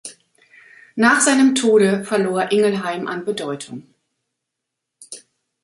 Nach 0.95 1.19
seinem 1.21 1.53
Tode 1.53 2.03
verlor 2.03 2.51
Ingelheim 2.51 3.07
an 3.07 3.23
Bedeutung. 3.23 3.85